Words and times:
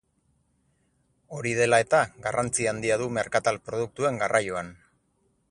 Hori 1.39 1.51
dela 1.59 1.79
eta, 1.85 1.99
garrantzi 2.25 2.67
handia 2.73 2.99
du 3.03 3.11
merkatal 3.19 3.61
produktuen 3.69 4.21
garraioan. 4.25 4.75